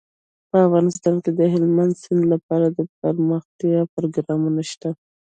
[0.49, 4.89] په افغانستان کې د هلمند سیند لپاره د پرمختیا پروګرامونه شته.